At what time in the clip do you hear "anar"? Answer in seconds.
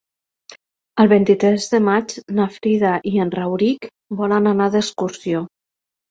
4.53-4.69